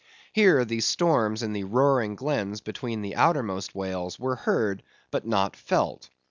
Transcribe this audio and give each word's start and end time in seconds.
Here 0.33 0.65
the 0.65 0.79
storms 0.79 1.43
in 1.43 1.53
the 1.53 1.63
roaring 1.65 2.15
glens 2.15 2.59
between 2.59 3.03
the 3.03 3.15
outermost 3.15 3.75
whales, 3.75 4.17
were 4.19 4.35
heard 4.35 4.81
but 5.11 5.27
not 5.27 5.55
felt. 5.55 6.09